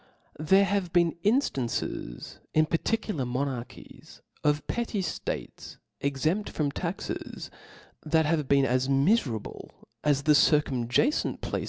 nr^ 0.39 0.47
HERE 0.49 0.65
have 0.65 0.91
been 0.91 1.15
inftances 1.23 2.39
in 2.55 2.65
particular 2.65 3.23
■*• 3.25 3.27
monarchies, 3.27 4.23
of 4.43 4.65
petty 4.65 4.99
ftates 4.99 5.77
exempt 5.99 6.49
from 6.49 6.71
taxeS) 6.71 7.51
thit 8.03 8.25
has 8.25 8.41
been 8.45 8.65
as 8.65 8.87
miferable 8.87 9.69
as 10.03 10.23
the 10.23 10.33
circum 10.33 10.87